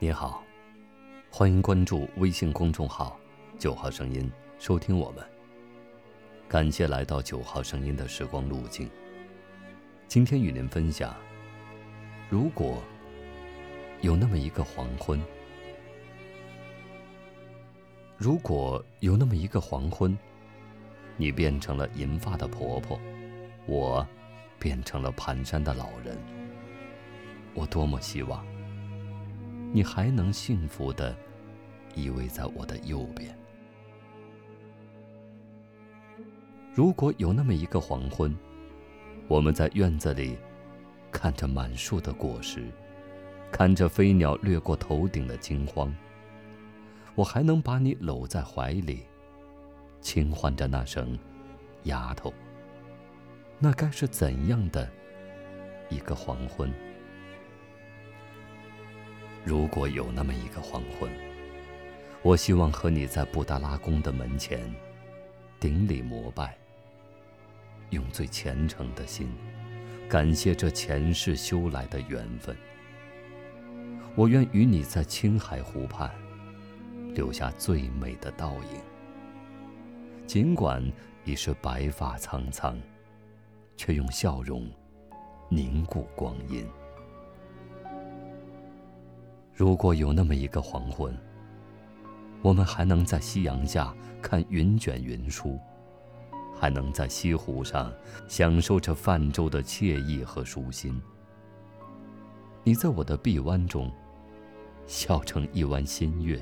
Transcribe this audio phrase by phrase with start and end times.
[0.00, 0.44] 你好，
[1.30, 3.18] 欢迎关注微信公众号
[3.58, 5.24] “九号声音”，收听我们。
[6.46, 8.90] 感谢来到九号声音的时光路径。
[10.06, 11.16] 今天与您分享：
[12.28, 12.82] 如果
[14.00, 15.20] 有那么一个黄昏，
[18.18, 20.18] 如果有那么一个黄昏，
[21.16, 22.98] 你变成了银发的婆婆，
[23.64, 24.04] 我
[24.58, 26.18] 变成了蹒跚的老人，
[27.54, 28.44] 我多么希望。
[29.72, 31.16] 你还能幸福的
[31.94, 33.32] 依偎在我的右边。
[36.74, 38.36] 如果有那么一个黄昏，
[39.28, 40.36] 我们在院子里
[41.12, 42.66] 看着满树的果实，
[43.52, 45.94] 看着飞鸟掠过头顶的惊慌，
[47.18, 49.02] 我还能把你搂在怀里，
[50.00, 51.18] 轻唤着那声
[51.82, 52.32] “丫头”，
[53.58, 54.88] 那该是怎样的
[55.88, 56.72] 一个黄昏？
[59.44, 61.10] 如果有那么一个黄昏，
[62.22, 64.72] 我希望和你在布达拉宫的门前
[65.58, 66.56] 顶礼膜拜，
[67.90, 69.28] 用最虔诚的心
[70.08, 72.56] 感谢这前世修来的缘分。
[74.14, 76.08] 我愿与你在青海湖畔
[77.18, 78.80] 留下最美的倒影，
[80.24, 80.80] 尽管
[81.24, 82.80] 已是白发苍苍，
[83.76, 84.70] 却用笑容
[85.48, 86.64] 凝固光阴。
[89.52, 91.12] 如果有那么一个黄昏，
[92.40, 95.58] 我们还能在夕阳下看云卷云舒，
[96.54, 97.92] 还能在西湖上
[98.28, 101.02] 享受着泛舟的惬意和舒心。
[102.62, 103.90] 你在我的臂弯中，
[104.86, 106.40] 笑成一弯新月，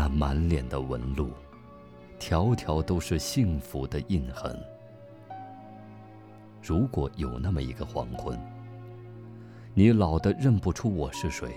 [0.00, 1.30] 那满脸的纹路，
[2.18, 4.58] 条条都是幸福的印痕。
[6.62, 8.40] 如果有那么一个黄昏，
[9.74, 11.54] 你老的认不出我是谁，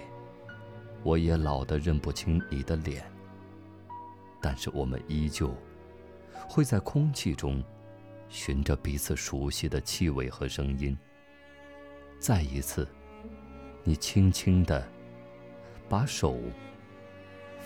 [1.03, 3.09] 我也老的认不清你的脸。
[4.41, 5.49] 但是我们依旧
[6.45, 7.63] 会在空气中
[8.27, 10.97] 寻着彼此熟悉的气味和声音。
[12.19, 12.85] 再一次，
[13.85, 14.85] 你轻轻的
[15.87, 16.37] 把手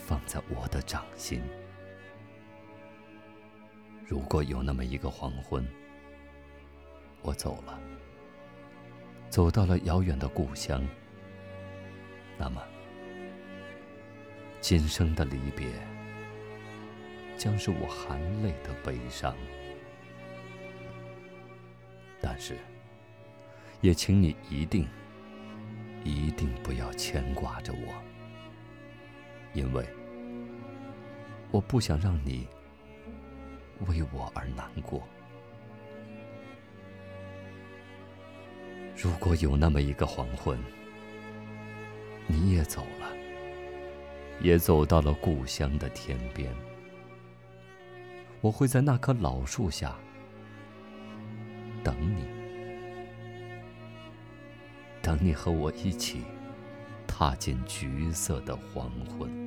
[0.07, 1.41] 放在我的掌心。
[4.05, 5.67] 如果有那么一个黄昏，
[7.21, 7.77] 我走了。
[9.29, 10.81] 走到了遥远的故乡，
[12.37, 12.63] 那么，
[14.61, 15.67] 今生的离别
[17.35, 19.35] 将是我含泪的悲伤。
[22.21, 22.55] 但是，
[23.81, 24.87] 也请你一定、
[26.05, 27.93] 一定不要牵挂着我，
[29.57, 29.83] 因为
[31.49, 32.47] 我不想让你
[33.87, 35.01] 为我而难过。
[38.95, 40.55] 如果有那么一个黄昏，
[42.27, 43.11] 你也走了，
[44.41, 46.53] 也走到了故乡的天边，
[48.41, 49.95] 我会在那棵老树下
[51.83, 52.27] 等你，
[55.01, 56.21] 等你和我一起
[57.07, 59.46] 踏进橘色的黄昏。